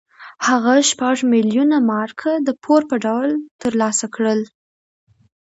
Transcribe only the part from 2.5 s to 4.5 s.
پور په ډول ترلاسه کړل.